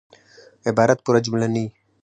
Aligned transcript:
عبارت 0.69 0.97
پوره 1.05 1.19
جمله 1.25 1.47
نه 1.53 1.59
يي. 1.63 1.67